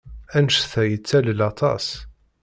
[0.37, 1.87] Anect-a yettalel aṭas.